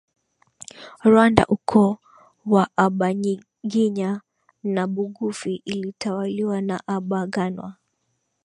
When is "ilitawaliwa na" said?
5.71-6.77